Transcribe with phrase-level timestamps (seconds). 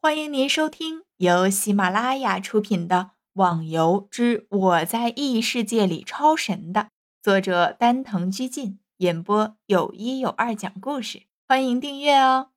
[0.00, 2.96] 欢迎您收听由喜马拉雅出品的
[3.32, 6.90] 《网游之我在异世界里超神》的
[7.20, 11.24] 作者丹藤居进演播，有一有二讲故事。
[11.48, 12.52] 欢迎订阅哦。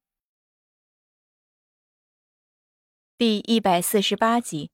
[3.18, 4.70] 第一百四十八集，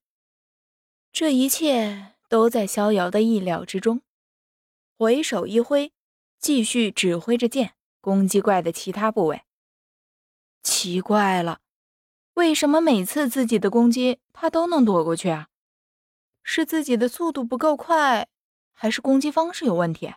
[1.13, 4.02] 这一切都在逍遥的意料之中。
[4.97, 5.93] 回手一挥，
[6.38, 9.43] 继续指挥着剑攻击怪的其他部位。
[10.61, 11.61] 奇怪了。
[12.38, 15.47] 为什么每次自己的攻击他都能躲过去啊？
[16.43, 18.28] 是自己的速度不够快，
[18.73, 20.14] 还是攻击方式有问题？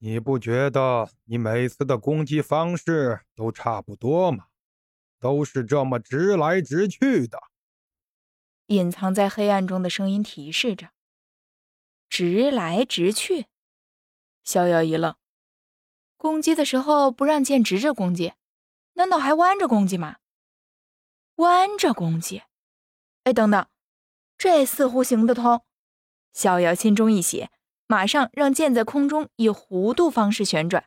[0.00, 4.48] 你不觉得你每次的攻击方式都差不多吗？
[5.18, 7.40] 都是这么直来直去的。
[8.66, 10.90] 隐藏在黑暗中的声音提示着
[12.10, 13.46] ：“直来直去。”
[14.44, 15.16] 逍遥一愣，
[16.18, 18.34] 攻击的时候不让剑直着攻击，
[18.92, 20.16] 难道还弯着攻击吗？
[21.36, 22.42] 弯着攻击，
[23.24, 23.66] 哎，等等，
[24.38, 25.64] 这似乎行得通。
[26.32, 27.48] 逍遥心中一喜，
[27.86, 30.84] 马上让剑在空中以弧度方式旋转，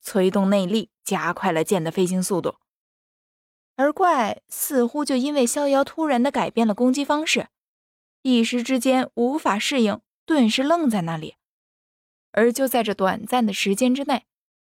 [0.00, 2.56] 催动内力，加快了剑的飞行速度。
[3.76, 7.48] 而怪似乎就因为逍遥突然的改变了攻击方式，
[8.22, 11.36] 一时之间无法适应，顿时愣在那里。
[12.32, 14.26] 而就在这短暂的时间之内，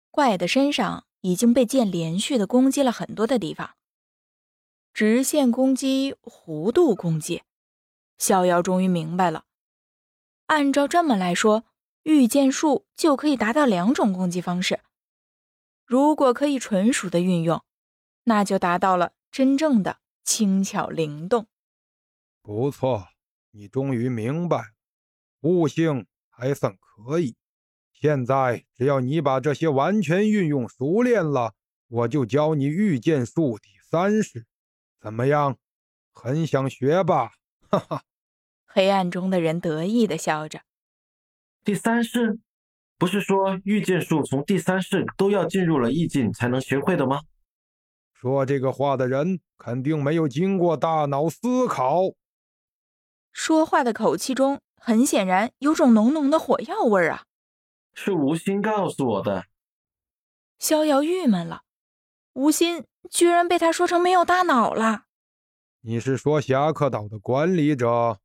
[0.09, 3.75] 怪的身上已经被剑连续的攻击了很多的地方。
[5.03, 7.41] 直线攻击，弧度攻击，
[8.19, 9.45] 逍遥终于明白了。
[10.45, 11.65] 按照这么来说，
[12.03, 14.81] 御剑术就可以达到两种攻击方式。
[15.87, 17.63] 如果可以纯熟的运用，
[18.25, 21.47] 那就达到了真正的轻巧灵动。
[22.43, 23.07] 不错，
[23.49, 24.63] 你终于明白了，
[25.39, 27.35] 悟性还算可以。
[27.91, 31.55] 现在只要你把这些完全运用熟练了，
[31.87, 34.45] 我就教你御剑术第三式。
[35.01, 35.57] 怎么样，
[36.13, 37.31] 很想学吧？
[37.69, 38.03] 哈哈！
[38.67, 40.61] 黑暗中的人得意的笑着。
[41.63, 42.39] 第三式，
[42.99, 47.21] 不是说御剑术从第三式都要进入了意境才能学会的吗？
[48.13, 52.13] 说这个话的人肯定没有经过大脑思考。
[53.31, 57.23] 说话的口气中，很显然有种浓浓的火药味儿啊！
[57.95, 59.45] 是吴心告诉我的。
[60.59, 61.63] 逍遥郁闷了，
[62.33, 62.85] 吴心。
[63.09, 65.05] 居然被他说成没有大脑了。
[65.81, 68.19] 你是说侠客岛的管理者？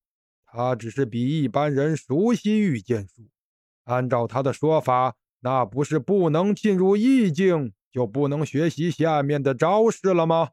[0.45, 3.31] 他只是比一般人熟悉御剑术。
[3.85, 10.51] 按照他的说法，那不是不能进入意境就不能学习下面的招式了吗？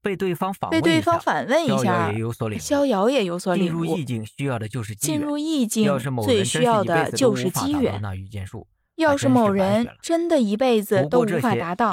[0.00, 2.10] 被对方反问被对方反问一下，
[2.58, 3.84] 逍遥也有所领悟。
[3.84, 5.86] 进入意境需要的就是进入意境
[6.24, 8.00] 最需要的就是机缘。
[8.00, 8.66] 那御剑术。
[8.98, 11.92] 要是某人真的一辈子都无法达到，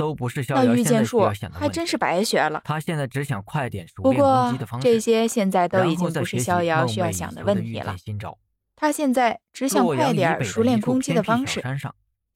[0.49, 1.21] 那御剑术
[1.53, 2.61] 还真是白学了。
[2.66, 4.83] 他现在只想快点熟练攻击的方式。
[4.83, 7.95] 不过这些现在都已经不是逍遥需要想的问题了。
[8.75, 11.63] 他现在只想快点熟练攻击的方式，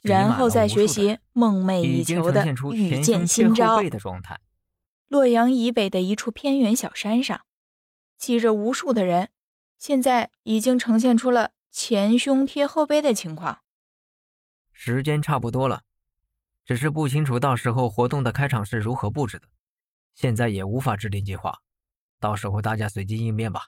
[0.04, 3.82] 然后再学习梦寐以求的御剑新招。
[5.08, 7.42] 洛阳以北的一处偏远小山上，
[8.20, 9.30] 骑着无数的人，
[9.80, 13.62] 现在已经呈现出了前胸贴后背的情况。
[14.82, 15.82] 时间差不多了，
[16.64, 19.50] 只是不清楚到时候活动的开场是如何布置的，
[20.16, 21.60] 现在也无法制定计划，
[22.18, 23.66] 到时候大家随机应变吧。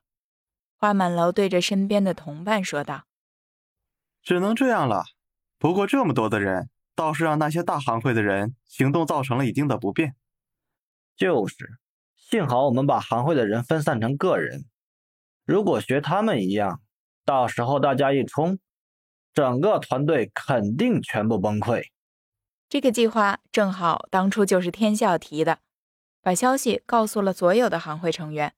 [0.77, 3.07] 花满楼对着身边的同伴说道
[4.23, 5.03] ：“只能这样了。
[5.59, 10.16] 不过这么多的人，倒是让那些大行会的人行动造成了一定的不便。
[11.17, 11.77] 就是，
[12.16, 14.63] 幸好我们把行会的人分散成个人，
[15.44, 16.81] 如果学他们一样，
[17.25, 18.57] 到时候大家一冲。”
[19.34, 21.84] 整个团队肯定全部崩溃。
[22.68, 25.59] 这个计划正好当初就是天笑提的，
[26.22, 28.53] 把消息告诉了所有的行会成员，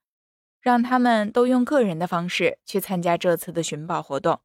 [0.62, 4.42] 让他们都用个人的方式去参加这次的寻宝活动，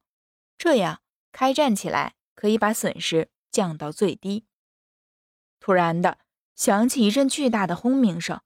[0.56, 1.02] 这样
[1.32, 4.46] 开战起来可以把损失降到最低。
[5.60, 6.18] 突然的
[6.56, 8.40] 响起一阵巨大的轰鸣声，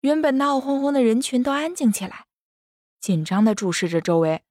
[0.00, 2.26] 原本闹哄哄的人群都安静起来，
[3.00, 4.42] 紧张地注视着周围。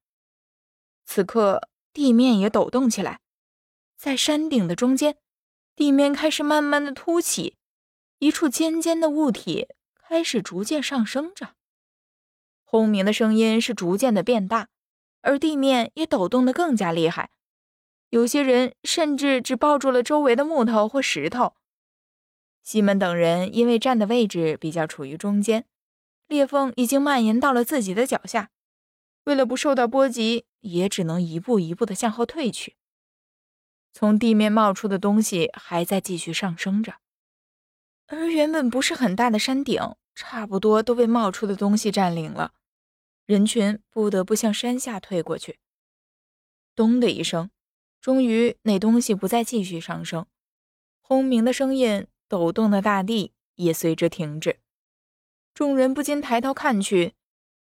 [1.04, 1.68] 此刻。
[1.98, 3.18] 地面也抖动起来，
[3.96, 5.16] 在山顶的中间，
[5.74, 7.56] 地面开始慢慢的凸起，
[8.20, 9.66] 一处尖尖的物体
[9.96, 11.56] 开始逐渐上升着。
[12.62, 14.68] 轰鸣的声音是逐渐的变大，
[15.22, 17.30] 而地面也抖动的更加厉害。
[18.10, 21.54] 有些人甚至只抱住了周围的木头或石头。
[22.62, 25.66] 西门等人因为站的位置比较处于中间，
[26.28, 28.50] 裂缝已经蔓延到了自己的脚下。
[29.28, 32.76] 为了不受到波及，也只能一步一步的向后退去。
[33.92, 36.94] 从地面冒出的东西还在继续上升着，
[38.06, 39.78] 而原本不是很大的山顶
[40.14, 42.54] 差不多都被冒出的东西占领了，
[43.26, 45.58] 人群不得不向山下退过去。
[46.74, 47.50] 咚的一声，
[48.00, 50.24] 终于那东西不再继续上升，
[51.02, 54.60] 轰鸣的声音抖动的大地也随之停止。
[55.52, 57.12] 众人不禁抬头看去，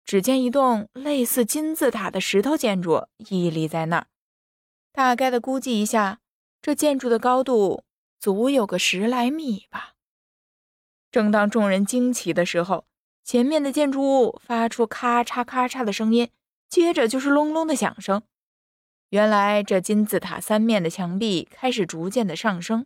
[0.05, 4.07] 只见一栋类似金字塔的石头建筑屹立在那儿。
[4.93, 6.19] 大概的估计一下，
[6.61, 7.83] 这建筑的高度
[8.19, 9.95] 足有个十来米吧。
[11.11, 12.85] 正当众人惊奇的时候，
[13.23, 16.29] 前面的建筑物发出咔嚓咔嚓的声音，
[16.69, 18.21] 接着就是隆隆的响声。
[19.09, 22.85] 原来这金字塔三面的墙壁开始逐渐的上升，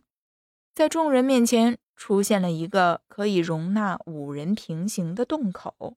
[0.74, 5.96] 在众人面前出现了一个可以容纳五人平行的洞口。